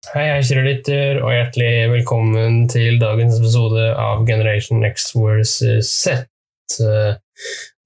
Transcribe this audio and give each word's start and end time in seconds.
Hei, 0.00 0.22
hei, 0.32 0.40
kjære 0.40 0.62
lytter, 0.64 1.18
og 1.20 1.34
hjertelig 1.34 1.72
velkommen 1.92 2.54
til 2.72 2.94
dagens 3.02 3.34
episode 3.36 3.82
av 4.00 4.22
Generation 4.24 4.80
X 4.88 5.10
vs. 5.12 5.50
Z. 5.84 6.22
Eh, 6.80 7.18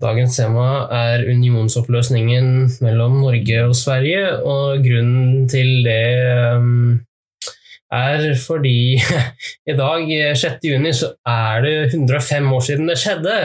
Dagens 0.05 0.37
tema 0.39 0.67
er 0.95 1.25
unionsoppløsningen 1.27 2.53
mellom 2.87 3.17
Norge 3.19 3.65
og 3.67 3.75
Sverige, 3.75 4.29
og 4.47 4.85
grunnen 4.87 5.49
til 5.51 5.83
det 5.83 6.55
um, 6.55 7.01
er 7.91 8.23
fordi 8.39 9.01
i 9.73 9.75
dag, 9.81 10.13
6. 10.39 10.63
juni, 10.71 10.93
så 10.95 11.11
er 11.27 11.67
det 11.67 11.75
105 11.97 12.47
år 12.53 12.63
siden 12.69 12.93
det 12.93 12.97
skjedde. 13.03 13.41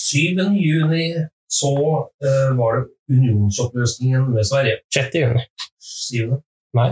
7. 0.00 0.42
juni 0.58 1.12
så 1.46 1.70
uh, 1.78 2.58
var 2.58 2.80
det 2.80 3.14
unionsoppløsningen 3.14 4.32
med 4.34 4.50
Sverige. 4.50 4.82
6. 4.98 5.14
juni. 5.22 5.46
7. 5.78 6.34
Nei. 6.74 6.90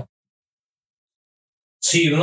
7. 1.85 2.19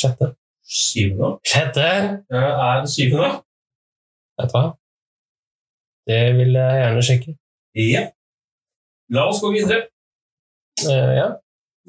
6. 0.00 0.34
7. 0.64 1.38
6. 1.46 1.78
Eh, 1.78 2.52
er 2.68 2.86
syvende. 2.86 3.30
Vet 4.40 4.50
du 4.50 4.58
hva? 4.58 4.64
Det 6.08 6.20
vil 6.36 6.58
jeg 6.58 6.80
gjerne 6.82 7.06
sjekke. 7.08 7.34
Ja. 7.78 8.04
La 9.14 9.28
oss 9.30 9.40
gå 9.42 9.52
videre. 9.54 9.86
Uh, 10.84 11.12
ja, 11.14 11.28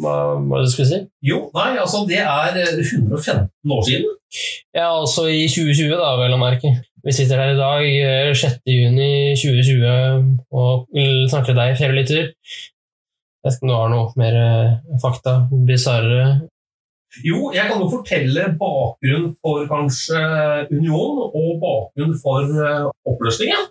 hva 0.01 0.13
var 0.37 0.61
det 0.61 0.67
du 0.67 0.71
skulle 0.73 0.89
si? 0.89 0.99
Jo, 1.25 1.39
nei, 1.55 1.71
altså 1.81 2.03
det 2.09 2.19
er 2.21 2.59
eh, 2.61 2.81
115 2.83 3.73
år 3.75 3.83
siden. 3.87 4.11
Ja, 4.75 4.89
altså 4.91 5.25
i 5.31 5.47
2020, 5.47 5.95
da, 5.95 6.11
vel 6.19 6.35
å 6.35 6.39
merke. 6.41 6.73
Vi 7.05 7.13
sitter 7.15 7.39
her 7.41 7.53
i 7.53 7.59
dag, 7.59 7.85
eh, 7.85 8.31
6. 8.35 8.59
juni 8.67 9.09
2020, 9.39 10.33
og 10.51 10.87
vil 10.95 11.25
snakke 11.31 11.51
til 11.51 11.59
deg, 11.61 11.77
kjære 11.79 11.97
lytter. 11.97 12.27
Jeg 12.29 13.47
vet 13.47 13.57
ikke 13.57 13.67
om 13.67 13.71
du 13.71 13.77
har 13.77 13.93
noe 13.93 14.11
mer 14.19 14.37
eh, 14.41 14.99
fakta, 15.01 15.37
bisarre 15.69 16.25
Jo, 17.23 17.51
jeg 17.55 17.69
kan 17.69 17.79
jo 17.79 17.87
fortelle 17.91 18.49
bakgrunnen 18.59 19.31
for 19.39 19.63
kanskje 19.69 20.19
union, 20.73 21.21
og 21.29 21.61
bakgrunnen 21.61 22.17
for 22.19 22.43
eh, 22.43 22.89
oppløsningen. 23.07 23.69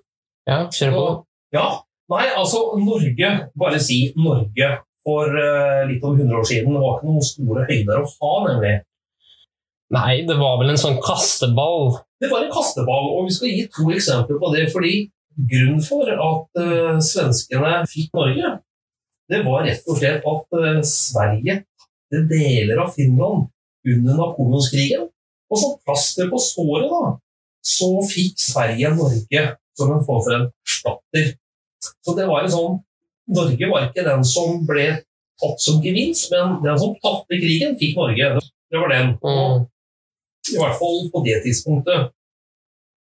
Ja, 0.48 0.64
kjør 0.72 0.96
på. 0.96 1.04
Ja, 1.56 1.66
nei, 2.12 2.24
altså 2.32 2.64
Norge, 2.80 3.30
bare 3.60 3.80
si 3.82 3.98
Norge 4.16 4.70
for 5.04 5.28
eh, 5.28 5.84
litt 5.90 6.04
over 6.04 6.22
100 6.22 6.40
år 6.40 6.48
siden 6.48 6.76
var 6.78 6.96
ikke 6.96 7.10
noen 7.10 7.28
store 7.28 7.66
høyder 7.68 8.00
å 8.00 8.08
ha, 8.08 8.34
nemlig. 8.48 8.74
Nei, 9.94 10.14
det 10.26 10.36
var 10.40 10.56
vel 10.60 10.72
en 10.72 10.80
sånn 10.80 10.96
kasteball. 11.04 11.98
Det 12.22 12.30
var 12.32 12.46
en 12.46 12.54
kasteball, 12.54 13.10
og 13.18 13.28
vi 13.28 13.36
skal 13.36 13.52
gi 13.52 13.66
to 13.74 13.90
eksempler 13.92 14.40
på 14.40 14.54
det. 14.54 14.68
fordi 14.72 14.94
Grunnen 15.34 15.82
for 15.82 16.06
at 16.06 16.60
uh, 16.62 17.00
svenskene 17.02 17.80
fikk 17.90 18.12
Norge, 18.14 18.52
det 19.32 19.40
var 19.42 19.64
rett 19.66 19.88
og 19.90 19.98
slett 19.98 20.26
at 20.30 20.58
uh, 20.60 20.78
Sverige 20.86 21.56
tapte 22.12 22.28
deler 22.28 22.76
av 22.76 22.92
Finland 22.92 23.48
under 23.86 24.14
napoleonskrigen. 24.14 25.08
Og 25.50 25.58
som 25.60 25.76
plaster 25.84 26.30
på 26.30 26.38
såret 26.40 26.90
da, 26.90 27.18
så 27.64 27.88
fikk 28.08 28.40
Sverige 28.40 28.90
Norge 28.94 29.44
som 29.76 29.92
en 29.92 30.04
form 30.04 30.22
for 30.24 30.34
en 30.34 30.48
erstatter. 30.64 31.34
Så 32.04 32.14
det 32.16 32.26
var 32.26 32.44
en 32.44 32.52
sånn 32.52 32.82
Norge 33.34 33.68
var 33.70 33.86
ikke 33.86 34.04
den 34.04 34.24
som 34.28 34.66
ble 34.68 34.98
tatt 35.40 35.62
som 35.64 35.78
gevinst, 35.80 36.28
men 36.28 36.58
den 36.60 36.76
som 36.76 36.92
tapte 37.00 37.38
krigen, 37.40 37.72
fikk 37.80 37.96
Norge. 37.96 38.34
Det 38.68 38.82
var 38.82 38.92
den. 38.92 39.14
Mm. 39.24 39.64
I 40.52 40.58
hvert 40.60 40.76
fall 40.76 41.06
på 41.08 41.22
det 41.24 41.38
tidspunktet. 41.46 42.12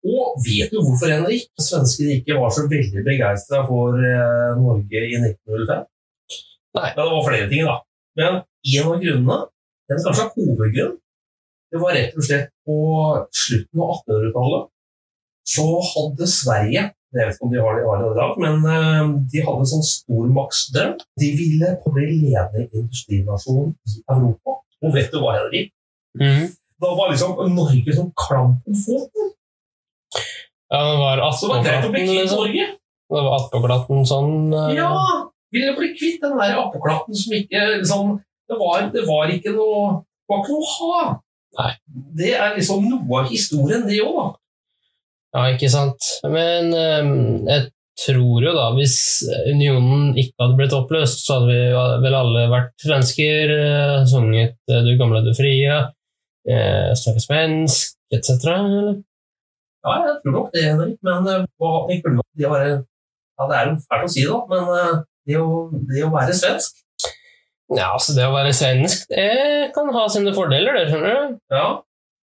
Og 0.09 0.39
vet 0.41 0.73
du 0.73 0.79
hvorfor, 0.79 1.11
Henrik, 1.11 1.45
svenskene 1.61 2.17
ikke 2.17 2.39
var 2.39 2.49
så 2.55 2.65
veldig 2.71 3.03
begeistra 3.05 3.61
for 3.67 4.01
eh, 4.01 4.57
Norge 4.57 5.03
i 5.05 5.19
1905? 5.19 5.85
Nei. 6.79 6.89
Ja, 6.95 7.03
det 7.03 7.11
var 7.13 7.27
flere 7.27 7.49
ting, 7.51 7.69
da. 7.69 7.77
Men 8.17 8.41
en 8.59 8.91
av 8.91 8.99
grunnene, 9.03 9.39
den 9.89 10.03
kanskje 10.05 10.25
er 10.25 10.33
hovedgrunnen, 10.35 10.97
det 11.69 11.79
var 11.81 11.93
rett 11.93 12.15
og 12.17 12.25
slett 12.25 12.47
på 12.65 12.77
slutten 13.29 13.81
av 13.85 13.91
1800-tallet 13.99 14.69
så 15.49 15.65
hadde 15.93 16.29
Sverige 16.29 16.89
jeg 17.09 17.25
vet 17.25 17.37
ikke 17.39 17.47
om 17.47 17.53
de 17.53 17.61
har 17.63 17.77
det 17.79 18.09
i 18.11 18.17
dag, 18.19 18.33
men 18.37 18.65
eh, 18.69 19.07
de 19.33 19.41
hadde 19.41 19.63
en 19.63 19.69
sånn 19.71 19.85
stormaktsdrøm. 19.87 20.91
De 21.17 21.29
ville 21.33 21.71
bli 21.87 22.05
ledende 22.05 22.67
industrinasjon 22.67 23.71
i 23.89 23.95
Europa. 24.13 24.59
Og 24.85 24.93
vet 24.93 25.09
du 25.09 25.17
hva, 25.23 25.31
Henrik? 25.39 25.71
Mm. 26.21 26.51
Da 26.79 26.91
var 26.99 27.09
liksom 27.09 27.33
Norge 27.55 27.95
som 27.97 28.11
klamp 28.13 28.69
om 28.69 28.77
foten. 28.77 29.31
Ja, 30.69 30.83
det 30.85 30.99
var 31.01 31.17
det 31.17 31.25
attpåklatten, 31.31 31.97
liksom. 31.97 32.43
Norge. 32.43 32.69
Det 33.09 33.25
var 33.25 33.35
attpåklatten 33.39 34.07
sånn 34.11 34.53
uh... 34.53 34.69
Ja! 34.77 34.93
Ville 35.49 35.73
bli 35.79 35.89
kvitt 35.97 36.21
den 36.21 36.37
der 36.37 36.59
appeklatten 36.61 37.17
som 37.17 37.33
ikke 37.33 37.63
liksom 37.79 38.19
Det 38.49 38.57
var, 38.57 38.85
det 38.93 39.05
var 39.07 39.29
ikke 39.33 39.53
noe 39.53 39.81
Det 40.01 40.33
var 40.33 40.43
ikke 40.43 40.53
noe 40.55 40.67
å 40.67 40.75
ha. 40.75 41.01
Nei. 41.59 41.71
Det 42.19 42.29
er 42.37 42.55
liksom 42.57 42.85
noe 42.89 43.21
av 43.21 43.29
historien, 43.31 43.85
det 43.89 43.99
òg, 44.05 44.15
da. 44.19 44.27
Ja, 45.35 45.43
ikke 45.53 45.69
sant. 45.69 46.05
Men 46.25 46.73
eh, 46.73 47.09
jeg 47.49 47.67
tror 47.99 48.45
jo 48.45 48.53
da, 48.55 48.69
hvis 48.77 48.95
unionen 49.49 50.13
ikke 50.17 50.43
hadde 50.43 50.57
blitt 50.59 50.75
oppløst, 50.77 51.23
så 51.25 51.39
hadde 51.39 51.53
vi 51.53 52.03
vel 52.05 52.17
alle 52.17 52.45
vært 52.51 52.73
svensker, 52.85 53.53
eh, 53.55 53.95
sunget 54.09 54.57
eh, 54.71 54.83
Du 54.85 54.93
gamle, 54.99 55.21
du 55.25 55.33
frie, 55.37 55.79
eh, 56.49 56.89
snakket 56.97 57.25
svensk, 57.25 57.97
etc. 58.15 58.31
eller? 58.55 58.99
Ja, 59.85 59.95
jeg 60.07 60.15
tror 60.23 60.35
nok 60.35 60.53
det, 60.55 60.65
Henrik. 60.65 60.97
Men 61.05 61.27
det 61.27 61.39
Ja, 63.39 63.45
det 63.47 63.55
er 63.55 63.69
jo 63.69 63.75
fælt 63.87 64.05
å 64.05 64.11
si 64.11 64.23
det, 64.27 64.39
men 64.51 65.03
det 65.29 65.37
å, 65.39 65.51
det 65.87 66.01
å 66.03 66.09
være 66.11 66.33
svensk 66.35 66.81
Ja, 67.77 67.91
altså 67.93 68.15
det 68.17 68.25
å 68.25 68.33
være 68.33 68.53
svensk, 68.55 69.09
det 69.11 69.69
kan 69.75 69.91
ha 69.93 70.05
sine 70.09 70.31
fordeler, 70.33 70.73
det, 70.73 70.87
skjønner 70.89 71.19
du. 71.19 71.35
Ja. 71.53 71.67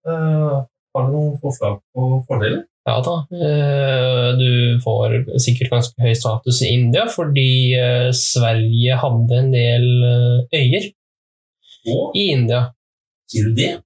Uh, 0.06 0.60
har 0.94 1.08
du 1.08 1.14
noen 1.16 1.34
forslag 1.42 1.80
på 1.94 2.08
fordeler? 2.28 2.62
Ja 2.86 2.96
da. 3.06 3.12
Uh, 3.30 4.38
Du 4.38 4.78
får 4.82 5.12
sikkert 5.42 5.70
ganske 5.70 6.02
høy 6.02 6.14
status 6.18 6.62
i 6.66 6.72
India 6.74 7.04
fordi 7.10 7.74
uh, 7.78 8.08
Sverige 8.10 8.96
hadde 8.98 9.38
en 9.38 9.52
del 9.54 9.86
øyer 10.50 10.88
Og 11.94 12.18
i 12.18 12.24
India. 12.34 12.64
sier 13.30 13.46
du 13.50 13.54
det? 13.58 13.76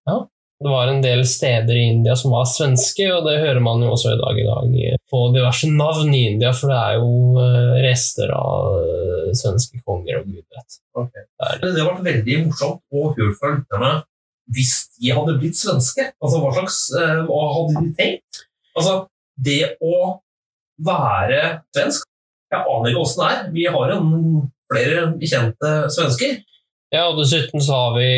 Det 0.64 0.68
var 0.72 0.88
en 0.88 1.02
del 1.04 1.20
steder 1.28 1.76
i 1.76 1.88
India 1.92 2.14
som 2.16 2.32
var 2.32 2.46
svenske, 2.48 3.04
og 3.12 3.26
det 3.28 3.34
hører 3.42 3.60
man 3.60 3.82
jo 3.84 3.90
også 3.92 4.14
i 4.14 4.20
dag 4.20 4.38
i 4.40 4.46
dag 4.46 5.02
på 5.12 5.20
diverse 5.34 5.68
navn 5.68 6.14
i 6.16 6.22
India, 6.30 6.52
for 6.56 6.72
det 6.72 6.78
er 6.80 6.96
jo 6.96 7.42
eh, 7.42 7.74
rester 7.84 8.32
av 8.32 8.78
eh, 8.80 9.34
svenske 9.36 9.82
konger 9.84 10.22
og 10.22 10.30
gud 10.30 10.40
vet. 10.40 10.78
Okay. 10.96 11.26
Det 11.60 11.74
Det 11.76 11.84
vært 11.84 12.06
veldig 12.08 12.38
morsomt 12.46 12.80
å 12.88 13.10
høre 13.18 13.36
fra 13.36 13.52
lytterne 13.52 13.92
hvis 14.56 14.74
de 14.96 15.12
hadde 15.12 15.36
blitt 15.40 15.58
svenske. 15.58 16.08
Altså, 16.22 16.40
Hva 16.40 16.52
slags 16.54 16.80
eh, 16.96 17.22
Hva 17.28 17.40
hadde 17.52 17.82
de 17.82 17.92
tenkt? 17.98 18.42
Altså, 18.78 18.96
det 19.36 19.76
å 19.84 19.96
være 20.86 21.40
svensk 21.74 22.06
Jeg 22.52 22.62
aner 22.62 22.92
ikke 22.92 23.02
åssen 23.02 23.22
det 23.22 23.30
er. 23.34 23.46
Vi 23.52 23.64
har 23.74 23.92
jo 23.92 24.00
flere 24.70 25.06
bekjente 25.20 25.72
svensker. 25.92 26.38
Ja, 26.96 27.04
og 27.10 27.18
dessuten 27.20 27.60
så 27.62 27.76
har 27.76 27.96
vi 27.98 28.08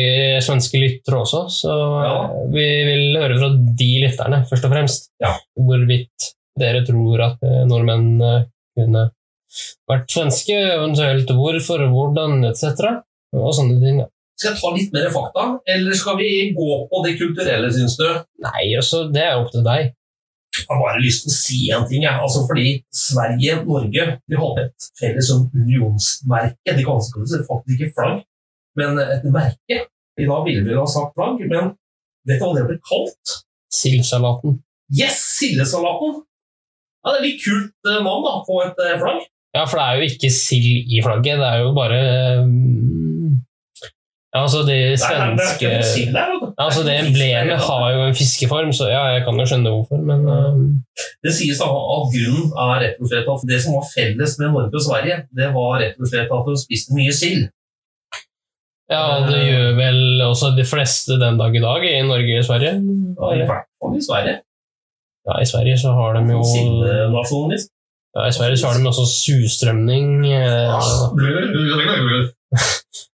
svenske 0.45 0.79
lyttere 0.79 1.19
også, 1.25 1.41
så 1.51 1.73
Ja. 2.05 2.13
eh, 2.29 2.45
vi 2.53 2.65
vil 2.87 3.17
høre 3.19 3.37
fra 3.41 3.49
de 3.81 3.89
lytterne, 4.05 4.43
først 4.49 4.65
og 4.67 4.71
fremst. 4.75 5.09
Ja. 5.23 5.33
Hvorvidt 5.59 6.29
dere 6.59 6.85
tror 6.87 7.21
at 7.27 7.43
eh, 7.43 7.65
nordmenn 7.67 8.21
eh, 8.23 8.45
kunne 8.77 9.09
vært 9.89 10.07
svenske, 10.13 10.55
eventuelt 10.77 11.27
hvorfor, 11.35 11.83
hvordan, 11.91 12.39
etc. 12.51 12.99
Og 13.35 13.51
sånne 13.57 13.79
ting. 13.83 13.99
Ja. 14.05 14.07
Skal 14.39 14.53
jeg 14.53 14.61
ta 14.61 14.69
litt 14.77 14.93
mer 14.95 15.09
fakta, 15.11 15.45
eller 15.67 15.97
skal 15.99 16.15
vi 16.21 16.29
gå 16.55 16.75
på 16.91 17.01
det 17.03 17.17
kulturelle, 17.19 17.71
syns 17.75 17.97
du? 17.99 18.05
Nei, 18.45 18.69
altså, 18.79 19.01
det 19.11 19.25
er 19.25 19.35
opp 19.41 19.51
til 19.51 19.65
deg. 19.65 19.89
Jeg 20.59 20.65
har 20.69 20.79
bare 20.81 21.01
lyst 21.03 21.25
til 21.25 21.31
å 21.33 21.35
si 21.35 21.59
en 21.75 21.83
ting. 21.89 22.05
Ja. 22.07 22.13
Altså, 22.23 22.45
fordi 22.47 22.77
Sverige 22.95 23.57
og 23.59 23.67
Norge 23.73 24.05
de 24.29 24.39
hadde 24.39 24.63
et 24.69 24.87
felles 25.01 25.27
sånn 25.29 25.43
unionsmerke. 25.53 26.75
De 26.77 26.85
kalte 26.87 27.25
det 27.33 27.41
faktisk 27.49 27.75
ikke 27.83 27.93
flagg, 27.97 28.21
men 28.77 28.99
et 29.01 29.25
merke. 29.31 29.83
I 30.19 30.27
dag 30.27 30.45
ville 30.45 30.65
vi 30.67 30.75
ha 30.75 30.85
sagt 30.89 31.15
flagg, 31.15 31.39
men 31.47 31.73
vet 32.27 32.41
du 32.41 32.45
hva 32.45 32.55
det 32.57 32.65
ble 32.67 32.79
kalt? 32.83 33.39
Sildsalaten. 33.73 34.59
Yes, 34.89 35.21
sildesalaten! 35.37 36.23
Ja, 36.99 37.13
det 37.13 37.19
er 37.19 37.27
litt 37.29 37.43
kult 37.43 37.87
eh, 37.87 37.99
navn 38.03 38.25
da, 38.25 38.39
på 38.43 38.57
et 38.65 38.81
eh, 38.83 38.97
flagg. 38.99 39.27
Ja, 39.55 39.65
for 39.65 39.79
det 39.79 39.85
er 39.85 39.99
jo 39.99 40.09
ikke 40.11 40.29
sild 40.33 40.89
i 40.93 40.99
flagget, 41.01 41.39
det 41.41 41.47
er 41.47 41.61
jo 41.63 41.69
bare 41.73 41.99
um, 42.43 43.37
Ja, 44.29 44.43
altså, 44.43 44.59
de 44.61 44.75
Det 44.75 44.91
det 44.91 44.99
svenske 45.01 45.71
noe 45.71 45.87
sild 45.89 46.11
der. 46.13 46.33
Ja, 46.43 46.65
altså 46.67 46.83
Det 46.85 46.97
emblemet 46.99 47.63
har 47.65 47.85
jo 47.95 48.03
en 48.05 48.17
fiskeform, 48.19 48.73
så 48.75 48.91
ja, 48.91 48.99
jeg 49.15 49.23
kan 49.25 49.39
jo 49.41 49.47
skjønne 49.49 49.73
hvorfor, 49.73 50.03
men 50.05 50.27
uh... 50.29 51.07
Det 51.25 51.33
sies 51.33 51.61
da 51.61 51.69
at 51.69 52.11
grunnen 52.13 52.51
er 52.65 52.75
rett 52.83 53.01
og 53.01 53.09
slett 53.09 53.31
at 53.33 53.47
det 53.49 53.61
som 53.63 53.79
var 53.79 53.87
felles 53.89 54.35
med 54.41 54.53
Norge 54.53 54.77
og 54.77 54.85
Sverige, 54.85 55.17
det 55.39 55.49
var 55.55 55.79
rett 55.81 55.97
og 55.97 56.11
slett 56.11 56.35
at 56.37 56.51
de 56.51 56.59
spiste 56.61 56.97
mye 56.97 57.15
sild. 57.15 57.47
Ja, 58.89 59.01
det 59.29 59.39
gjør 59.45 59.75
vel 59.77 59.99
også 60.25 60.49
de 60.57 60.63
fleste 60.65 61.19
den 61.21 61.37
dag 61.37 61.53
i 61.55 61.61
dag 61.61 61.83
i 61.85 61.99
Norge 62.07 62.39
og 62.41 62.45
Sverige. 62.47 62.71
Ja, 63.19 63.27
I 63.35 63.43
hvert 63.45 63.67
fall 63.81 63.97
i 63.99 64.01
Sverige. 64.01 64.35
Ja, 65.29 65.35
I 65.43 65.45
Sverige 65.45 65.77
så 65.77 65.91
har 65.93 66.15
de 66.17 66.23
jo 66.33 66.39
Sildenasjonen, 66.47 67.51
liksom. 67.53 67.69
ja, 68.17 68.23
I 68.25 68.33
Sverige 68.33 68.57
så 68.57 68.67
har 68.71 68.79
de 68.79 68.87
også 68.89 69.05
surstrømning. 69.13 70.07
eh, 70.25 70.73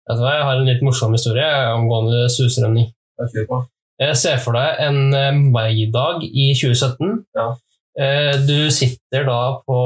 Vet 0.05 0.19
du 0.19 0.23
hva, 0.23 0.33
Jeg 0.37 0.45
har 0.47 0.59
en 0.61 0.69
litt 0.69 0.83
morsom 0.85 1.15
historie 1.17 1.47
omgående 1.75 2.27
surstrømning. 2.31 2.91
Ja, 3.19 3.61
Jeg 4.05 4.17
ser 4.21 4.39
for 4.43 4.53
deg 4.59 4.81
en 4.85 5.15
eh, 5.17 5.33
maidag 5.55 6.23
i 6.27 6.51
2017. 6.59 7.25
Ja. 7.39 7.49
Eh, 7.99 8.35
Du 8.47 8.71
sitter 8.75 9.25
da 9.29 9.41
på, 9.67 9.79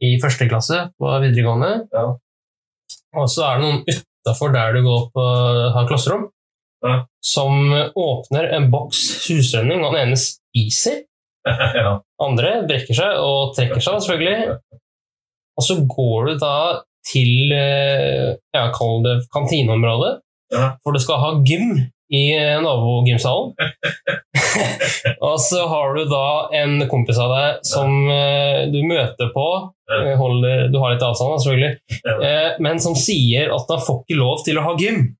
i 0.00 0.14
første 0.22 0.48
klasse 0.48 0.86
på 1.00 1.12
videregående, 1.24 1.88
Ja. 1.92 2.06
og 3.16 3.28
så 3.32 3.46
er 3.50 3.58
det 3.60 3.64
noen 3.66 3.84
utafor 4.26 4.52
der 4.54 4.74
du 4.74 4.82
går 4.86 5.06
på 5.14 5.26
har 5.76 5.86
klasserom, 5.88 6.26
Ja. 6.84 7.06
som 7.24 7.72
åpner 7.96 8.50
en 8.54 8.66
boks 8.70 8.98
surstrømning, 9.24 9.80
og 9.84 9.94
den 9.94 10.08
ene 10.10 10.18
spiser. 10.20 11.04
ja. 11.46 11.96
Andre 12.22 12.66
brekker 12.68 12.94
seg 12.94 13.16
og 13.22 13.54
trekker 13.56 13.80
seg, 13.80 14.02
selvfølgelig. 14.02 14.58
Og 15.56 15.64
så 15.64 15.78
går 15.88 16.26
du 16.26 16.32
da 16.42 16.54
til 17.06 17.52
eh, 17.54 18.34
ja, 18.54 18.66
kall 18.74 19.02
det 19.06 19.16
kantineområdet, 19.32 20.18
Ja. 20.52 20.76
for 20.84 20.92
du 20.92 20.98
skal 21.02 21.18
ha 21.22 21.30
gym 21.46 21.86
i 22.14 22.38
eh, 22.38 22.62
nabogymsalen. 22.62 23.52
og 25.28 25.40
så 25.40 25.66
har 25.66 25.94
du 25.94 26.04
da 26.10 26.26
en 26.54 26.88
kompis 26.90 27.18
av 27.22 27.32
deg 27.34 27.64
som 27.66 28.10
eh, 28.12 28.66
du 28.70 28.80
møter 28.86 29.32
på, 29.34 29.46
eh, 29.90 30.12
holder, 30.18 30.68
du 30.72 30.78
har 30.82 30.94
litt 30.94 31.06
avstand 31.06 31.42
selvfølgelig, 31.42 31.72
men 32.62 32.82
som 32.82 32.96
sier 32.98 33.50
at 33.54 33.72
han 33.74 33.82
får 33.82 34.04
ikke 34.04 34.20
lov 34.20 34.44
til 34.46 34.60
å 34.60 34.66
ha 34.68 34.76
gym. 34.80 35.02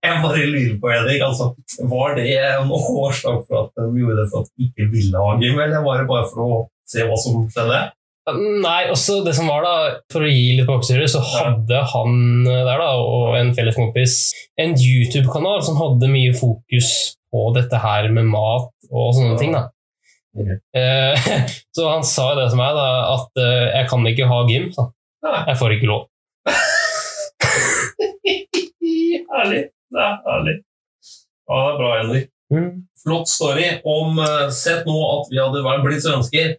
Jeg 0.00 0.20
bare 0.22 0.44
lurer 0.46 0.76
på, 0.80 0.88
Henrik, 0.92 1.22
altså, 1.24 1.50
var 1.90 2.14
det 2.16 2.28
en 2.38 2.70
årsak 2.72 3.42
for 3.48 3.64
at 3.64 3.80
de 3.80 4.00
gjorde 4.00 4.20
det 4.20 4.28
for 4.30 4.44
at 4.44 4.52
de 4.52 4.68
ikke 4.68 4.86
ville 4.92 5.24
ha 5.24 5.32
gym, 5.40 5.58
eller 5.58 5.82
var 5.84 6.00
det 6.00 6.06
bare 6.08 6.28
for 6.30 6.44
å 6.44 6.60
se 6.88 7.04
hva 7.08 7.16
som 7.20 7.42
skjedde? 7.50 7.80
Nei, 8.36 8.90
også 8.92 9.20
det 9.26 9.34
som 9.36 9.48
var 9.50 9.64
da, 9.64 9.74
For 10.12 10.24
å 10.26 10.30
gi 10.30 10.56
litt 10.58 10.68
bakstyre, 10.68 11.06
så 11.10 11.20
hadde 11.24 11.82
han 11.92 12.46
eh, 12.46 12.62
der 12.66 12.80
da, 12.82 12.90
og 13.00 13.36
en 13.38 13.52
felles 13.56 13.76
kompis 13.78 14.14
en 14.60 14.74
YouTube-kanal 14.76 15.62
som 15.64 15.78
hadde 15.80 16.10
mye 16.12 16.32
fokus 16.36 17.16
på 17.30 17.44
dette 17.56 17.78
her 17.80 18.08
med 18.14 18.28
mat 18.30 18.70
og 18.90 19.14
sånne 19.16 19.36
ting. 19.40 19.54
da. 19.56 19.68
Ok. 20.36 20.50
Eh, 20.76 21.28
så 21.76 21.90
han 21.90 22.06
sa 22.06 22.32
det 22.38 22.48
til 22.50 22.60
meg, 22.60 22.74
da, 22.78 22.88
at 23.16 23.42
eh, 23.42 23.66
jeg 23.78 23.90
kan 23.92 24.10
ikke 24.12 24.30
ha 24.30 24.40
gym. 24.50 24.70
Så. 24.76 24.88
Jeg 25.26 25.56
får 25.60 25.76
ikke 25.76 25.90
lov. 25.90 26.02
herlig. 29.36 29.62
Det 29.90 30.00
er 30.06 30.18
herlig. 30.26 30.56
Ja, 31.50 31.56
det 31.58 31.70
er 31.70 31.78
bra, 31.80 31.90
Henrik. 31.98 32.26
Flott 33.00 33.30
story. 33.30 33.66
Om 33.86 34.18
Sett 34.54 34.86
nå 34.86 34.98
at 35.06 35.30
vi 35.30 35.38
hadde 35.40 35.80
blitt 35.84 36.04
svensker, 36.04 36.56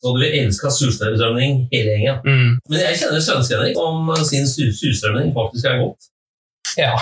så 0.00 0.08
hadde 0.10 0.22
vi 0.24 0.38
elska 0.40 0.70
surstrømning 0.72 1.58
hele 1.72 1.92
gjengen. 1.96 2.22
Mm. 2.24 2.52
Men 2.72 2.80
jeg 2.86 3.00
kjenner 3.02 3.20
svenskene 3.24 3.72
om 3.80 4.08
sin 4.24 4.46
su- 4.48 4.72
surstrømning 4.72 5.34
faktisk 5.36 5.68
er 5.68 5.82
godt. 5.82 6.08
Ja, 6.78 6.94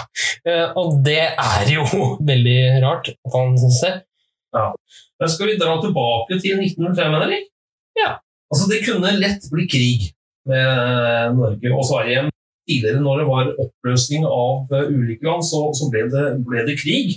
eh, 0.49 0.73
og 0.79 0.99
det 1.07 1.21
er 1.31 1.71
jo 1.71 1.85
veldig 2.31 2.59
rart 2.83 3.13
at 3.13 3.35
han 3.37 3.55
syns 3.61 3.83
det. 3.85 3.95
Men 5.19 5.31
skal 5.31 5.51
vi 5.51 5.59
dra 5.61 5.77
tilbake 5.83 6.39
til 6.43 6.59
1905, 6.63 7.15
Henrik? 7.21 7.47
Ja. 7.99 8.17
Altså, 8.51 8.67
det 8.71 8.83
kunne 8.87 9.13
lett 9.21 9.45
bli 9.53 9.67
krig 9.69 10.09
med 10.49 11.37
Norge 11.37 11.73
og 11.75 11.85
Sverige. 11.87 12.27
Tidligere, 12.69 13.01
når 13.01 13.21
det 13.23 13.27
var 13.29 13.51
oppløsning 13.65 14.27
av 14.29 14.73
eh, 14.77 14.91
ulike 14.93 15.25
land, 15.25 15.45
så, 15.47 15.69
så 15.77 15.87
ble, 15.93 16.07
det, 16.13 16.25
ble 16.45 16.65
det 16.67 16.75
krig. 16.81 17.15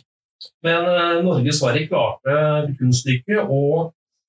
Men 0.66 0.86
eh, 0.88 1.18
Norge 1.26 1.52
og 1.52 1.58
Sverige 1.58 1.90
klarte 1.90 2.38
kunststykket 2.80 3.50
å 3.52 3.64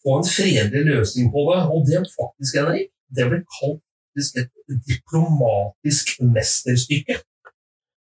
få 0.03 0.19
en 0.19 0.29
fredelig 0.37 0.83
løsning 0.93 1.31
på 1.35 1.41
det. 1.51 1.61
Og 1.73 1.87
det 1.89 2.03
faktisk, 2.19 2.59
Henrik, 2.59 2.89
det 3.17 3.29
ble 3.31 3.41
kalt 3.59 3.83
et 4.41 4.51
diplomatisk 4.91 6.19
mesterstykke. 6.35 7.17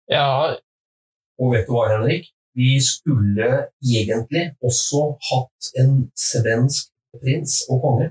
Ja, 0.10 0.56
Og 1.40 1.54
vet 1.54 1.68
du 1.68 1.72
hva, 1.75 1.86
Henrik? 1.94 2.25
Vi 2.57 2.80
skulle 2.84 3.50
egentlig 3.96 4.46
også 4.66 5.01
hatt 5.30 5.69
en 5.80 6.10
svensk 6.18 6.90
prins 7.16 7.62
og 7.69 7.81
konge. 7.86 8.07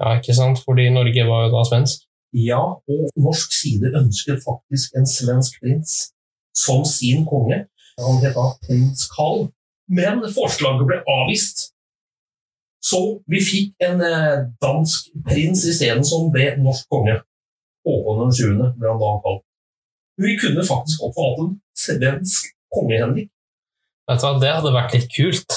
ja, 0.00 0.16
ikke 0.18 0.34
sant? 0.34 0.58
Fordi 0.66 0.88
Norge 0.90 1.24
var 1.30 1.46
jo 1.46 1.54
da 1.56 1.64
svensk. 1.70 2.04
Ja, 2.34 2.62
og 2.90 3.02
norsk 3.26 3.52
side 3.54 3.90
ønsket 4.00 4.42
faktisk 4.44 4.94
en 4.98 5.06
svensk 5.06 5.58
prins 5.62 5.90
som 6.54 6.84
sin 6.84 7.24
konge. 7.26 7.64
Han 7.98 8.18
het 8.22 8.34
da 8.38 8.46
prins 8.66 9.06
Carl. 9.16 9.48
Men 9.88 10.22
forslaget 10.34 10.86
ble 10.88 11.02
avvist. 11.16 11.73
Så 12.84 13.00
vi 13.30 13.40
fikk 13.40 13.84
en 13.86 14.02
eh, 14.04 14.44
dansk 14.62 15.12
prins 15.24 15.64
isteden, 15.70 16.04
som 16.04 16.28
ble 16.34 16.50
norsk 16.60 16.88
konge. 16.92 17.16
Håkon 17.84 18.24
den 18.24 18.34
7. 18.36 18.50
ble 18.76 18.90
han 18.90 19.00
da 19.00 19.12
kalt. 19.24 19.44
Vi 20.20 20.36
kunne 20.40 20.64
faktisk 20.66 21.02
også 21.06 21.24
hatt 21.24 21.40
en 21.42 21.54
svensk 21.84 22.50
konge, 22.74 22.98
Henrik. 23.00 23.30
Vet 24.08 24.20
du 24.20 24.26
hva, 24.26 24.34
Det 24.42 24.52
hadde 24.52 24.74
vært 24.74 24.96
litt 24.96 25.08
kult. 25.14 25.56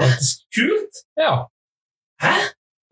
Faktisk. 0.00 0.44
Kult! 0.54 1.02
Ja. 1.18 1.34
Hæ? 2.22 2.34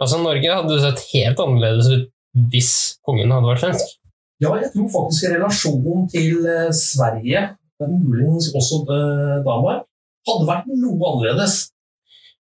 Altså, 0.02 0.18
Norge 0.18 0.56
hadde 0.58 0.80
sett 0.82 1.06
helt 1.12 1.42
annerledes 1.42 1.90
ut 1.92 2.08
hvis 2.52 2.72
kongen 3.06 3.30
hadde 3.30 3.50
vært 3.50 3.62
svensk. 3.62 3.98
Ja, 4.42 4.56
jeg 4.58 4.72
tror 4.74 4.88
faktisk 4.90 5.28
relasjonen 5.30 6.08
til 6.10 6.46
eh, 6.50 6.70
Sverige, 6.74 7.44
muligens 7.78 8.50
også 8.56 8.80
eh, 8.90 9.36
Danmark, 9.46 9.84
hadde 10.26 10.48
vært 10.48 10.72
noe 10.72 11.12
annerledes. 11.12 11.71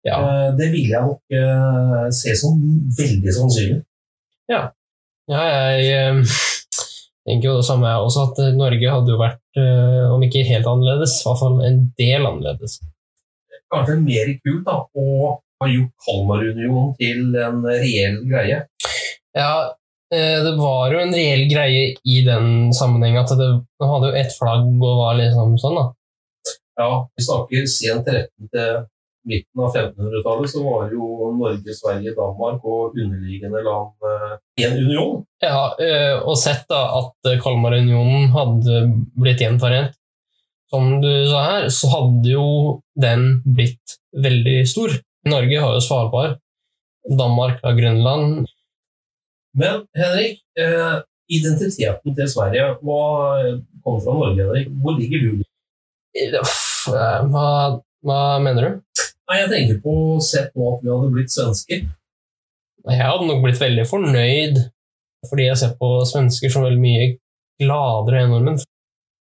Ja. 0.05 0.19
Eh, 0.21 0.49
Det 0.59 0.71
vil 0.73 0.91
jeg 0.93 1.03
nok 1.03 1.37
eh, 1.39 2.09
se 2.13 2.35
som 2.37 2.59
veldig 2.99 3.35
sannsynlig. 3.39 3.83
Ja, 4.53 4.67
jeg 5.33 5.87
eh, 5.97 6.35
tenker 7.25 7.49
jo 7.49 7.55
det 7.61 7.69
samme 7.69 7.89
jeg 7.89 8.09
også, 8.09 8.27
at 8.29 8.43
Norge 8.59 8.91
hadde 8.93 9.15
jo 9.15 9.21
vært, 9.21 9.41
om 10.13 10.23
ikke 10.27 10.43
helt 10.45 10.67
annerledes, 10.69 11.15
i 11.23 11.29
hvert 11.29 11.41
fall 11.41 11.57
en 11.65 11.79
del 11.97 12.27
annerledes. 12.27 12.81
Kanskje 13.73 13.97
mer 14.03 14.33
kult 14.45 14.67
da, 14.67 14.75
å 14.85 15.07
ha 15.63 15.69
gjort 15.71 16.05
Kalmarunionen 16.05 16.93
til 16.99 17.39
en 17.41 17.63
reell 17.65 18.19
greie. 18.29 18.59
Ja, 19.35 19.53
det 20.13 20.53
var 20.59 20.93
jo 20.93 21.01
en 21.01 21.15
reell 21.17 21.47
greie 21.49 21.95
i 22.05 22.19
den 22.27 22.75
sammenheng 22.77 23.17
at 23.23 23.33
det, 23.39 23.49
de 23.81 23.89
hadde 23.89 24.11
jo 24.11 24.19
ett 24.21 24.35
flagg 24.37 24.67
og 24.75 25.01
var 25.01 25.17
liksom 25.23 25.57
sånn, 25.63 25.79
da. 25.81 25.87
Ja, 26.83 26.91
Vi 27.17 27.25
snakker 27.25 27.71
sent 27.71 28.11
13. 28.11 28.51
til 28.53 28.85
midten 29.25 29.61
av 29.61 29.73
1500-tallet, 29.73 30.51
så 30.51 30.63
var 30.65 30.93
jo 30.93 31.31
Norge, 31.39 31.75
Sverige, 31.77 32.15
Danmark 32.17 32.65
og 32.69 32.97
underliggende 32.99 33.63
land 33.65 34.09
eh, 34.11 34.33
i 34.61 34.67
en 34.69 34.79
union. 34.79 35.21
Ja, 35.45 35.75
eh, 35.81 36.17
og 36.21 36.39
sett 36.41 36.67
da 36.71 36.83
at 37.01 37.31
eh, 37.31 37.41
Kalmarunionen 37.43 38.31
hadde 38.35 38.81
blitt 39.21 39.43
gjenforent, 39.45 39.97
som 40.73 40.99
du 41.03 41.11
sa 41.31 41.45
her, 41.49 41.69
så 41.73 41.91
hadde 41.93 42.35
jo 42.35 42.47
den 43.01 43.29
blitt 43.45 43.99
veldig 44.25 44.59
stor. 44.69 44.95
Norge 45.29 45.61
har 45.61 45.77
jo 45.77 45.85
Svalbard, 45.85 46.39
Danmark 47.09 47.63
har 47.65 47.77
Grønland. 47.79 48.45
Men 49.55 49.85
Henrik, 49.95 50.41
identiteten 51.31 52.17
til 52.17 52.29
Sverige 52.29 52.73
hva 52.83 53.03
kommer 53.85 54.03
fra 54.03 54.17
Norge, 54.19 54.41
Henrik? 54.41 54.73
Hvor 54.83 54.97
ligger 54.99 55.23
du? 55.23 55.45
Hva, 56.91 57.49
hva 58.05 58.21
mener 58.43 58.67
du? 58.67 58.83
Nei, 59.25 59.41
Jeg 59.41 59.51
tenker 59.53 59.79
på 59.85 59.93
å 60.15 60.17
se 60.23 60.43
på 60.53 60.65
at 60.75 60.83
vi 60.85 60.91
hadde 60.93 61.13
blitt 61.15 61.33
svensker. 61.33 61.85
Jeg 62.85 63.01
hadde 63.01 63.29
nok 63.29 63.41
blitt 63.47 63.61
veldig 63.63 63.87
fornøyd, 63.89 64.59
fordi 65.31 65.47
jeg 65.47 65.61
ser 65.61 65.73
på 65.79 65.89
svensker 66.09 66.53
som 66.53 66.67
veldig 66.67 66.83
mye 66.83 67.07
gladere 67.63 68.21
enn 68.25 68.35
nordmenn. 68.35 68.61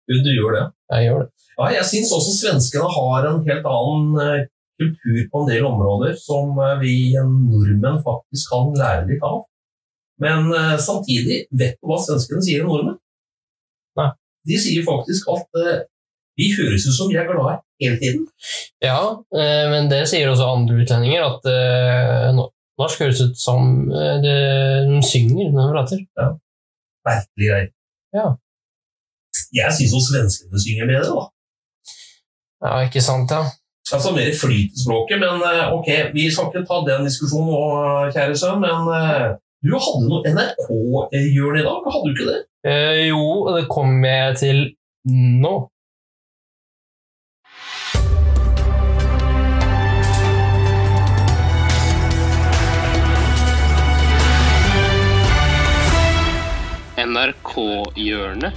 Du, 0.10 0.16
du 0.26 0.32
gjør 0.34 0.58
det. 0.58 0.64
Jeg 0.96 1.08
gjør 1.08 1.22
det. 1.22 1.30
Ja, 1.52 1.68
jeg 1.76 1.86
syns 1.92 2.16
også 2.18 2.34
svenskene 2.34 2.90
har 2.90 3.28
en 3.30 3.44
helt 3.46 3.70
annen 3.70 4.18
eh, 4.24 4.48
kultur 4.82 5.22
på 5.30 5.44
en 5.44 5.52
del 5.52 5.68
områder 5.70 6.18
som 6.18 6.58
eh, 6.58 6.80
vi 6.82 6.96
nordmenn 7.22 8.02
faktisk 8.02 8.56
kan 8.56 8.74
lære 8.82 9.06
litt 9.12 9.26
av. 9.28 9.44
Men 10.22 10.50
eh, 10.50 10.78
samtidig, 10.82 11.44
vet 11.54 11.78
du 11.78 11.92
hva 11.92 12.02
svenskene 12.02 12.42
sier 12.48 12.66
om 12.66 12.74
nordmenn? 12.74 12.98
Nei. 14.02 14.10
De 14.50 14.58
sier 14.58 14.88
faktisk 14.88 15.30
at 15.30 15.62
vi 16.40 16.48
høres 16.56 16.88
ut 16.88 16.96
som 16.98 17.12
vi 17.12 17.20
er 17.22 17.28
glade 17.30 17.60
hele 17.82 17.98
tiden. 18.02 18.26
Ja, 18.84 19.02
eh, 19.36 19.66
men 19.74 19.90
det 19.92 20.04
sier 20.12 20.32
også 20.32 20.50
andre 20.56 20.80
utlendinger, 20.84 21.26
at 21.28 21.50
eh, 21.52 22.40
norsk 22.82 23.04
høres 23.04 23.22
ut 23.26 23.38
som 23.40 23.92
eh, 23.92 24.18
det, 24.24 24.38
de 24.90 25.02
synger 25.06 25.52
når 25.56 25.68
de 25.68 25.76
prater. 25.76 26.06
Merkelig 27.08 27.52
greie. 27.52 27.70
Ja. 28.16 28.28
Jeg 29.56 29.76
syns 29.76 29.96
jo 29.96 30.02
svenskene 30.06 30.62
synger 30.62 30.90
bedre, 30.92 31.12
da. 31.18 31.28
Ja, 32.62 32.74
ikke 32.86 33.02
sant, 33.04 33.32
ja. 33.34 33.48
Altså 33.92 34.14
mer 34.16 34.30
flyt 34.38 34.76
i 34.78 34.82
språket, 34.86 35.20
men 35.20 35.42
ok, 35.76 35.88
vi 36.14 36.30
skal 36.32 36.48
ikke 36.48 36.68
ta 36.70 36.78
den 36.88 37.08
diskusjonen 37.10 37.50
nå, 37.52 37.64
kjære 38.14 38.38
sønn, 38.40 38.62
men 38.64 39.40
du 39.62 39.76
hadde 39.78 40.08
noe 40.10 40.32
NRK-hjørne 40.32 41.60
i 41.62 41.66
dag, 41.66 41.90
hadde 41.94 42.08
du 42.08 42.16
ikke 42.16 42.30
det? 42.30 42.40
Eh, 42.66 43.08
jo, 43.10 43.26
det 43.56 43.68
kommer 43.70 44.10
jeg 44.10 44.38
til 44.42 44.62
nå. 45.42 45.54
NRK-hjørnet. 57.02 58.54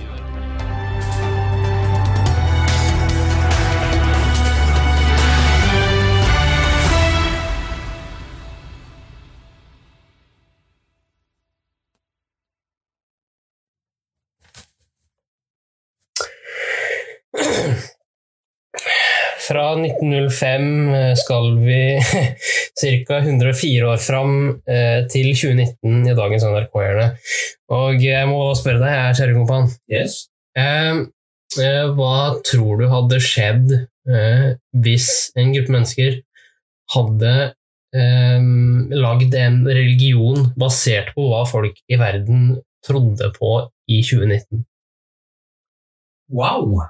Fra 19.44 19.74
1905 19.76 20.94
eh, 20.94 21.16
skal 21.16 21.56
vi 21.64 21.80
ca. 22.80 23.18
104 23.20 23.86
år 23.88 24.00
fram 24.02 24.32
eh, 24.66 25.04
til 25.10 25.30
2019 25.32 26.08
i 26.10 26.16
dagens 26.18 26.46
NRK-hjørne. 26.48 27.08
Og 27.74 28.02
jeg 28.02 28.30
må 28.30 28.40
spørre 28.58 28.82
deg, 28.82 29.18
kjære 29.18 29.36
kompan. 29.36 29.68
Yes. 29.90 30.24
Eh, 30.58 31.04
eh, 31.62 31.84
hva 31.94 32.16
tror 32.46 32.82
du 32.82 32.88
hadde 32.90 33.20
skjedd 33.22 33.74
eh, 33.78 34.48
hvis 34.84 35.10
en 35.38 35.54
gruppe 35.54 35.76
mennesker 35.76 36.20
hadde 36.94 37.34
eh, 37.96 38.50
lagd 39.04 39.38
en 39.38 39.62
religion 39.70 40.50
basert 40.58 41.14
på 41.16 41.30
hva 41.30 41.44
folk 41.48 41.78
i 41.88 41.98
verden 42.00 42.56
trodde 42.84 43.30
på 43.38 43.56
i 43.90 44.02
2019? 44.02 44.66
Wow! 46.34 46.88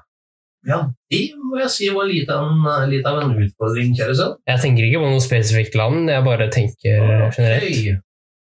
Ja, 0.65 0.79
det 1.13 1.21
må 1.37 1.59
jeg 1.61 1.71
si 1.73 1.87
var 1.93 2.07
litt 2.09 2.29
av 2.33 2.47
en, 2.49 2.63
litt 2.89 3.05
av 3.05 3.19
en 3.21 3.35
utfordring, 3.37 3.93
kjære 3.97 4.15
sønn. 4.17 4.37
Jeg 4.49 4.63
tenker 4.63 4.87
ikke 4.87 5.03
på 5.03 5.11
noe 5.13 5.23
spesifikt 5.23 5.77
land, 5.77 6.09
jeg 6.09 6.25
bare 6.25 6.49
tenker 6.53 7.01
generelt. 7.35 7.69
Ok. 7.69 8.01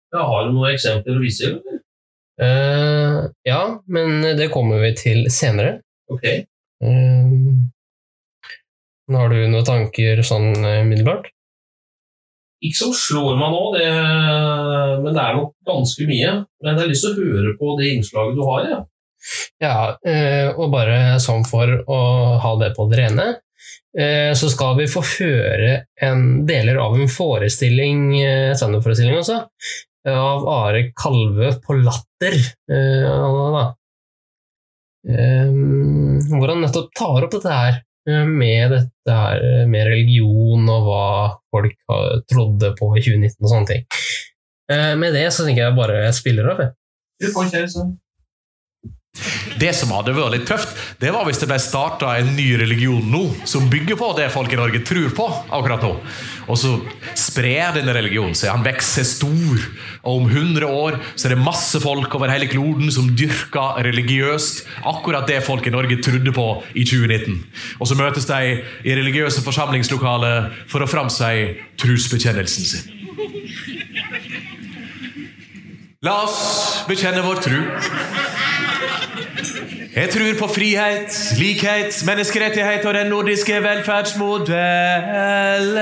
Ja, 0.09 0.25
har 0.25 0.49
du 0.49 0.57
noen 0.57 0.73
eksempler 0.73 1.19
å 1.19 1.23
vise 1.23 1.45
til? 1.45 1.59
eller? 1.61 1.79
Eh, 2.39 3.31
ja, 3.43 3.63
men 3.87 4.23
det 4.39 4.51
kommer 4.55 4.83
vi 4.83 4.93
til 4.99 5.27
senere. 5.33 5.81
Ok. 6.11 6.25
Uh, 6.85 7.59
har 9.11 9.33
du 9.33 9.41
noen 9.51 9.67
tanker 9.67 10.23
sånn 10.27 10.53
eh, 10.63 10.85
umiddelbart? 10.87 11.27
Ikke 12.63 12.79
som 12.79 12.95
slår 12.95 13.37
meg 13.39 13.53
nå, 13.55 13.65
det, 13.75 13.89
men 15.03 15.13
det 15.15 15.23
er 15.23 15.37
nok 15.39 15.53
ganske 15.67 16.07
mye. 16.09 16.31
Men 16.63 16.73
jeg 16.73 16.81
har 16.81 16.91
lyst 16.91 17.07
til 17.07 17.15
å 17.15 17.27
høre 17.27 17.53
på 17.59 17.75
det 17.79 17.91
innslaget 17.95 18.39
du 18.39 18.43
har. 18.47 18.65
Ja. 18.67 18.81
Ja, 19.63 19.99
eh, 20.07 20.49
og 20.55 20.71
bare 20.73 21.19
sånn 21.23 21.45
for 21.49 21.71
å 21.91 21.99
ha 22.43 22.53
det 22.61 22.73
på 22.77 22.87
det 22.91 23.01
rene, 23.03 23.27
eh, 23.99 24.31
så 24.39 24.51
skal 24.53 24.77
vi 24.79 24.89
få 24.91 25.03
høre 25.19 25.73
en 26.05 26.47
deler 26.49 26.79
av 26.83 26.95
en 26.99 27.11
forestilling, 27.11 28.05
eh, 28.23 28.55
standup-forestilling 28.59 29.19
også, 29.19 29.43
av 30.09 30.47
Are 30.49 30.87
Kalve 30.97 31.53
på 31.65 31.77
Latter. 31.83 32.39
Hvor 36.29 36.53
han 36.53 36.63
nettopp 36.65 36.89
tar 36.97 37.27
opp 37.27 37.35
dette 37.35 37.53
her 37.53 37.83
med 38.25 38.73
dette 38.73 39.13
her 39.13 39.67
med 39.69 39.87
religion 39.91 40.65
og 40.73 40.87
hva 40.87 41.09
folk 41.53 41.77
trodde 42.31 42.73
på 42.79 42.89
i 42.97 43.05
2019 43.05 43.37
og 43.43 43.53
sånne 43.53 43.69
ting. 43.69 43.85
Med 45.03 45.13
det 45.17 45.27
så 45.35 45.45
tenker 45.45 45.67
jeg 45.67 45.77
bare 45.77 46.09
spiller 46.17 46.49
av. 46.55 46.65
jeg. 46.65 46.73
Du 47.21 47.29
får, 47.35 47.53
kjøre 47.53 47.73
sønn. 47.75 47.93
Det 49.59 49.71
som 49.77 49.93
hadde 49.95 50.15
vært 50.17 50.35
litt 50.37 50.47
tøft, 50.49 50.75
det 51.03 51.13
var 51.15 51.27
hvis 51.27 51.41
det 51.43 51.49
ble 51.51 51.59
starta 51.63 52.15
en 52.19 52.35
ny 52.37 52.51
religion 52.61 53.05
nå, 53.13 53.23
som 53.49 53.69
bygger 53.71 53.99
på 53.99 54.11
det 54.19 54.29
folk 54.35 54.53
i 54.53 54.59
Norge 54.61 54.83
tror 54.87 55.11
på 55.17 55.29
akkurat 55.49 55.85
nå. 55.87 55.93
Og 56.49 56.61
så 56.61 56.75
sprer 57.19 57.75
denne 57.77 57.95
religionen 57.97 58.37
seg. 58.39 58.53
Han 58.55 58.65
vokser 58.67 59.07
stor. 59.07 59.65
Og 60.03 60.23
om 60.23 60.29
100 60.31 60.67
år 60.67 60.99
så 61.15 61.29
er 61.29 61.35
det 61.35 61.43
masse 61.45 61.81
folk 61.83 62.15
over 62.17 62.33
hele 62.33 62.49
kloden 62.51 62.93
som 62.95 63.11
dyrker 63.19 63.83
religiøst 63.85 64.65
akkurat 64.89 65.29
det 65.29 65.43
folk 65.47 65.67
i 65.69 65.75
Norge 65.75 66.01
trodde 66.05 66.33
på 66.35 66.47
i 66.75 66.87
2019. 66.89 67.41
Og 67.79 67.91
så 67.91 67.99
møtes 67.99 68.29
de 68.29 68.61
i 68.89 68.97
religiøse 68.97 69.45
forsamlingslokaler 69.45 70.53
for 70.71 70.85
å 70.85 70.91
framsi 70.91 71.59
trosbekjennelsen 71.81 72.73
sin. 72.73 72.95
La 76.07 76.21
oss 76.23 76.85
bekjenne 76.87 77.25
vår 77.27 77.41
tro. 77.43 77.63
Jeg 79.97 80.11
tror 80.13 80.35
på 80.39 80.47
frihet, 80.53 81.35
likhet, 81.39 82.03
menneskerettighet 82.07 82.85
og 82.85 82.95
den 82.95 83.07
nordiske 83.07 83.63
velferdsmodellen. 83.65 85.79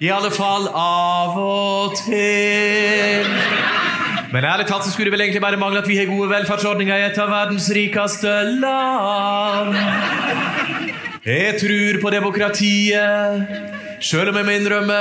I 0.00 0.08
alle 0.08 0.30
fall 0.32 0.68
av 0.72 1.36
og 1.40 1.92
til. 2.00 3.28
Men 4.32 4.44
ærlig 4.44 4.66
talt 4.66 4.88
så 4.88 4.90
skulle 4.90 5.12
det 5.12 5.18
vel 5.18 5.26
egentlig 5.26 5.44
bare 5.44 5.60
mangle 5.60 5.84
at 5.84 5.88
vi 5.88 6.00
har 6.00 6.08
gode 6.08 6.30
velferdsordninger 6.32 6.96
i 6.96 7.06
et 7.10 7.18
av 7.20 7.28
verdens 7.30 7.68
rikeste 7.76 8.32
land. 8.64 9.76
Jeg 11.28 11.60
tror 11.60 12.00
på 12.02 12.10
demokratiet. 12.16 13.83
Selv 14.00 14.28
om 14.30 14.36
jeg 14.36 14.46
må 14.46 14.50
innrømme 14.58 14.98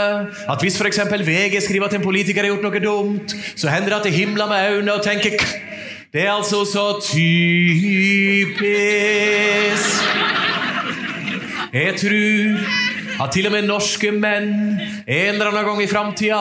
at 0.50 0.62
hvis 0.62 0.78
f.eks. 0.82 1.00
VG 1.26 1.62
skriver 1.64 1.86
at 1.90 1.96
en 1.98 2.06
politiker 2.06 2.42
har 2.44 2.52
gjort 2.54 2.66
noe 2.66 2.84
dumt, 2.84 3.36
så 3.56 3.70
hender 3.74 3.90
det 3.90 4.00
at 4.00 4.08
jeg 4.10 4.20
himler 4.22 4.48
med 4.50 4.70
øynene 4.72 4.94
og 4.98 5.04
tenker 5.06 5.32
Det 6.14 6.22
er 6.28 6.32
altså 6.32 6.66
så 6.70 7.00
typisk. 7.02 8.64
Jeg 11.74 11.96
tror 11.98 12.84
at 13.24 13.32
til 13.32 13.46
og 13.46 13.52
med 13.54 13.62
norske 13.66 14.12
menn 14.12 14.80
en 15.08 15.34
eller 15.36 15.48
annen 15.50 15.66
gang 15.66 15.82
i 15.84 15.88
framtida 15.90 16.40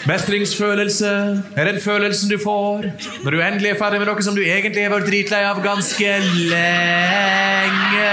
Mestringsfølelse 0.07 1.43
er 1.57 1.65
den 1.65 1.81
følelsen 1.81 2.31
du 2.31 2.39
får 2.45 2.85
når 3.25 3.31
du 3.31 3.41
endelig 3.41 3.71
er 3.73 3.79
ferdig 3.81 3.99
med 3.99 4.07
noe 4.07 4.23
som 4.23 4.35
du 4.37 4.43
egentlig 4.45 4.83
har 4.85 4.93
vært 4.93 5.09
dritlei 5.09 5.41
av 5.49 5.63
ganske 5.65 6.19
lenge. 6.53 8.13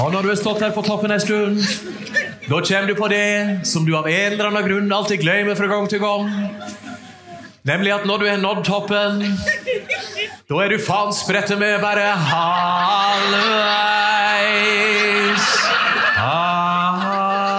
Og 0.00 0.12
når 0.12 0.22
du 0.22 0.28
har 0.32 0.36
stått 0.40 0.62
her 0.64 0.72
på 0.74 0.82
toppen 0.82 1.10
en 1.14 1.20
stund, 1.22 1.60
da 2.50 2.58
kommer 2.66 2.88
du 2.88 2.94
på 2.98 3.08
det 3.12 3.60
som 3.68 3.84
du 3.86 3.92
av 3.94 4.08
en 4.10 4.32
eller 4.32 4.48
annen 4.48 4.64
grunn 4.66 4.92
alltid 4.92 5.20
glemmer 5.22 5.54
fra 5.54 5.68
gang 5.70 5.86
til 5.92 6.00
gang. 6.02 6.26
Nemlig 7.64 7.92
at 7.92 8.06
når 8.08 8.16
du 8.16 8.26
har 8.28 8.36
nådd 8.40 8.64
toppen, 8.64 9.20
da 10.48 10.54
er 10.64 10.68
du 10.72 10.78
faen 10.80 11.12
sprette 11.12 11.56
med 11.60 11.80
bare 11.82 12.06
halvveis. 12.30 13.50
Amen. 16.16 17.50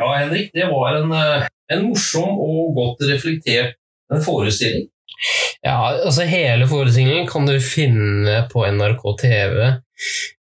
Ja, 0.00 0.08
Henrik, 0.16 0.48
det 0.56 0.64
var 0.72 0.96
en, 1.02 1.12
eh, 1.12 1.44
en 1.76 1.84
morsom 1.90 2.40
og 2.40 2.72
godt 2.80 3.04
reflektert 3.12 3.76
forestilling. 4.24 4.88
Ja, 5.62 5.76
altså 6.04 6.26
Hele 6.26 6.66
forestillingen 6.70 7.28
kan 7.30 7.46
du 7.46 7.54
finne 7.62 8.42
på 8.52 8.64
NRK 8.66 9.02
TV. 9.20 9.58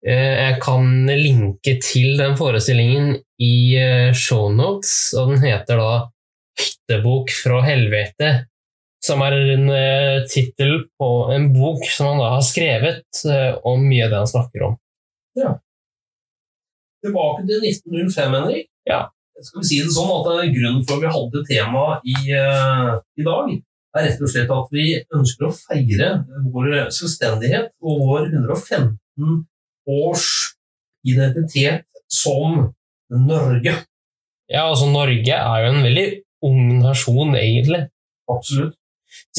Eh, 0.08 0.34
Jeg 0.42 0.62
kan 0.64 1.06
linke 1.08 1.76
til 1.84 2.18
den 2.18 2.38
forestillingen 2.40 3.20
i 3.42 3.56
eh, 3.78 4.14
shownotes, 4.18 5.14
og 5.18 5.34
den 5.34 5.44
heter 5.46 5.82
da 5.82 5.92
'Hyttebok 6.60 7.32
fra 7.44 7.62
helvete'. 7.66 8.32
Som 9.02 9.24
er 9.26 9.34
en 9.34 9.66
uh, 9.66 10.28
tittel 10.30 10.84
på 11.00 11.08
en 11.34 11.48
bok 11.56 11.88
som 11.90 12.12
han 12.12 12.20
da 12.22 12.28
har 12.36 12.44
skrevet 12.46 13.24
eh, 13.26 13.56
om 13.66 13.82
mye 13.82 14.06
av 14.06 14.12
det 14.12 14.20
han 14.20 14.30
snakker 14.30 14.66
om. 14.68 14.76
Ja. 15.40 15.56
Tilbake 17.02 17.48
til 17.48 17.66
1905, 17.66 18.36
Henrik. 18.38 18.68
Ja. 18.86 19.08
Skal 19.42 19.64
vi 19.64 19.70
si 19.72 19.80
det 19.82 19.96
sånn 19.96 20.12
at 20.14 20.28
det 20.28 20.36
er 20.44 20.54
Grunnen 20.54 20.86
for 20.86 21.00
at 21.00 21.02
vi 21.02 21.14
hadde 21.16 21.44
tema 21.50 21.86
i, 22.06 22.18
eh, 22.38 22.92
i 23.18 23.26
dag, 23.26 23.50
er 23.96 24.08
rett 24.08 24.24
og 24.24 24.32
slett 24.32 24.52
at 24.56 24.74
vi 24.74 24.86
ønsker 25.18 25.48
å 25.48 25.54
feire 25.56 26.10
vår 26.54 26.92
selvstendighet 26.96 27.72
og 27.84 28.04
vår 28.08 28.28
115 28.32 29.42
års 29.92 30.28
identitet 31.08 31.88
som 32.12 32.72
Norge. 33.12 33.74
Ja, 34.52 34.68
altså 34.68 34.88
Norge 34.92 35.36
er 35.36 35.66
jo 35.66 35.72
en 35.72 35.84
veldig 35.86 36.08
ung 36.48 36.62
nasjon, 36.82 37.36
egentlig. 37.40 37.86
Absolutt. 38.32 38.78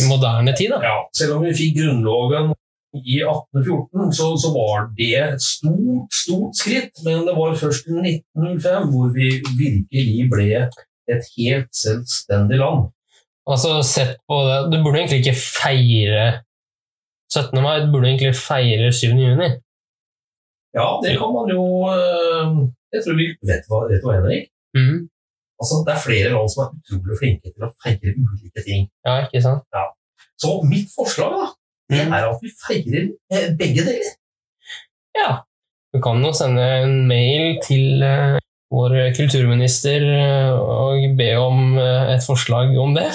I 0.01 0.09
moderne 0.09 0.53
tid, 0.57 0.73
da. 0.75 0.81
Ja, 0.85 0.99
selv 1.17 1.39
om 1.39 1.47
vi 1.47 1.55
fikk 1.57 1.79
Grunnloven 1.79 2.53
i 2.93 3.23
1814, 3.25 4.13
så, 4.17 4.27
så 4.37 4.53
var 4.53 4.89
det 4.99 5.13
et 5.17 5.45
stort, 5.45 6.13
stort 6.13 6.59
skritt. 6.61 7.01
Men 7.07 7.25
det 7.29 7.37
var 7.37 7.57
først 7.61 7.89
i 7.89 7.97
1905 8.37 8.91
hvor 8.93 9.13
vi 9.17 9.31
virkelig 9.61 10.27
ble 10.33 10.49
et 11.13 11.31
helt 11.37 11.73
selvstendig 11.77 12.61
land. 12.61 12.91
Altså, 13.51 13.83
sett 13.83 14.19
på 14.31 14.37
det 14.47 14.59
Du 14.71 14.77
burde 14.85 14.99
egentlig 15.01 15.21
ikke 15.25 15.35
feire 15.35 16.27
17. 17.33 17.63
mai, 17.65 17.81
du 17.83 17.89
burde 17.93 18.09
egentlig 18.13 18.35
feire 18.39 18.93
7. 18.93 19.17
juni. 19.19 19.49
Ja, 20.77 20.87
det 21.05 21.17
kan 21.21 21.33
man 21.37 21.49
jo 21.53 21.65
øh, 21.91 22.53
Jeg 22.95 23.01
tror 23.05 23.17
vi 23.19 23.27
Vet 23.51 23.65
du 23.67 23.73
hva, 23.73 23.81
vet 23.91 24.01
du 24.03 24.07
hva 24.09 24.15
Henrik? 24.21 24.47
Mm. 24.77 24.99
Altså, 25.61 25.75
det 25.87 25.93
er 25.95 26.05
flere 26.07 26.31
land 26.35 26.49
som 26.53 26.63
er 26.65 26.71
utrolig 26.79 27.17
flinke 27.21 27.51
til 27.53 27.67
å 27.67 27.73
feire 27.85 28.13
ulike 28.19 28.63
ting. 28.67 28.87
Ja, 29.07 29.19
ikke 29.27 29.43
sant? 29.45 29.67
Ja. 29.77 29.85
Så 30.43 30.55
mitt 30.67 30.89
forslag 30.97 31.35
da, 31.39 31.49
det 31.93 32.01
Mhm. 32.07 32.15
er 32.17 32.25
at 32.31 32.41
vi 32.43 32.51
feirer 32.67 33.05
eh, 33.35 33.49
begge 33.59 33.85
deler. 33.87 34.15
Ja. 35.19 35.31
Du 35.95 36.01
kan 36.01 36.23
jo 36.25 36.33
sende 36.33 36.65
en 36.83 36.95
mail 37.07 37.61
til 37.63 38.03
eh, 38.03 38.39
vår 38.73 38.95
kulturminister 39.19 40.01
eh, 40.09 40.51
og 40.57 41.05
be 41.19 41.29
om 41.37 41.77
eh, 41.79 42.15
et 42.17 42.25
forslag 42.27 42.73
om 42.81 42.95
det. 42.97 43.11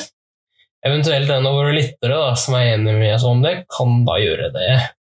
Eventuelt 0.87 1.29
en 1.33 1.47
av 1.49 1.57
våre 1.57 1.73
lyttere 1.75 2.15
da, 2.21 2.31
som 2.39 2.55
er 2.59 2.73
enig 2.75 2.93
med 2.99 3.15
oss 3.17 3.25
om 3.27 3.41
det, 3.43 3.55
kan 3.73 3.99
da 4.07 4.15
gjøre 4.21 4.51
det. 4.55 4.69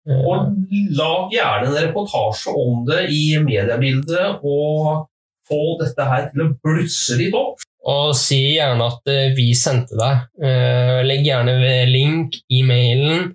Eh, 0.09 0.21
Og 0.29 0.53
lag 0.97 1.33
gjerne 1.33 1.69
en 1.71 1.77
reportasje 1.87 2.53
om 2.55 2.83
det 2.87 3.05
i 3.13 3.23
mediebildet, 3.43 4.39
og 4.45 5.07
få 5.49 5.61
dette 5.81 6.05
her 6.09 6.27
til 6.31 6.45
å 6.45 6.51
blusse 6.65 7.17
litt 7.19 7.35
opp. 7.37 7.61
Og 7.85 8.15
si 8.17 8.39
gjerne 8.55 8.87
at 8.89 9.11
eh, 9.13 9.27
vi 9.37 9.51
sendte 9.57 9.97
deg. 9.99 10.23
Eh, 10.41 11.01
legg 11.05 11.25
gjerne 11.27 11.57
ved 11.61 11.91
link 11.93 12.39
i 12.49 12.63
mailen. 12.65 13.31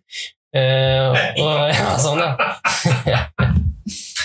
Og, 0.51 1.21
ja, 1.71 1.93
sånn, 2.03 2.23
ja. 3.07 3.21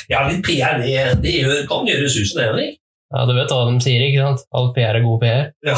Ja, 0.10 0.20
litt 0.30 0.44
PR, 0.46 0.78
det, 0.82 1.22
det 1.24 1.64
kan 1.70 1.86
gjøre 1.90 2.06
susen, 2.14 2.44
Henrik. 2.46 2.76
ja. 3.10 3.24
Du 3.26 3.32
vet 3.34 3.50
hva 3.50 3.64
de 3.72 3.80
sier, 3.82 4.04
ikke 4.06 4.22
sant? 4.28 4.44
All 4.54 4.68
PR 4.76 5.00
er 5.00 5.06
god 5.06 5.22
PR. 5.24 5.48
Ja. 5.66 5.78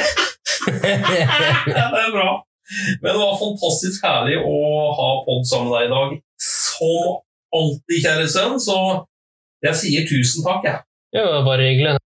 ja, 1.76 1.86
det 1.92 2.02
er 2.02 2.12
bra. 2.14 2.30
Men 3.02 3.08
det 3.10 3.18
var 3.20 3.40
fantastisk 3.40 4.04
herlig 4.06 4.38
å 4.40 4.56
ha 4.98 5.08
podd 5.26 5.44
sammen 5.48 5.70
med 5.70 5.78
deg 5.78 5.88
i 5.88 5.92
dag. 5.92 6.14
Som 6.42 7.18
alltid, 7.52 7.98
kjære 8.04 8.28
sønn, 8.32 8.56
så 8.62 8.78
jeg 9.62 9.78
sier 9.78 10.08
tusen 10.08 10.46
takk, 10.46 10.66
jeg. 10.66 10.82
var 11.28 11.44
bare 11.46 11.68
hyggelig. 11.68 12.01